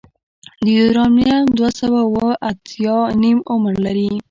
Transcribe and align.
د 0.63 0.65
یورانیم 0.77 1.43
دوه 1.57 1.69
سوه 1.79 1.99
اوومه 2.05 2.31
اتیا 2.49 2.97
نیم 3.21 3.37
عمر 3.51 3.73
لري. 3.85 4.09